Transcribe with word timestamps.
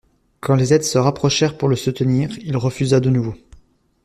Quand 0.39 0.55
les 0.55 0.73
aides 0.73 0.83
se 0.83 0.97
rapprochèrent 0.97 1.59
pour 1.59 1.69
le 1.69 1.75
soutenir, 1.75 2.31
il 2.41 2.57
refusa 2.57 2.99
de 2.99 3.11
nouveau. 3.11 3.35